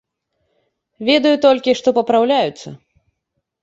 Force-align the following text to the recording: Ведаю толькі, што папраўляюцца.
Ведаю 1.11 1.35
толькі, 1.45 1.77
што 1.83 1.97
папраўляюцца. 2.01 2.69